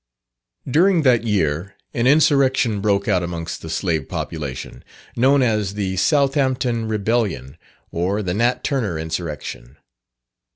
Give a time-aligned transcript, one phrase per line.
[0.67, 4.83] During that year, an insurrection broke out amongst the slave population,
[5.15, 7.55] known as the Southampton Rebellion,
[7.91, 9.77] or the "Nat Turner Insurrection."